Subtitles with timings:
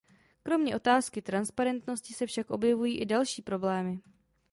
[0.43, 3.99] Kromě otázky transparentnosti se však objevují i další problémy.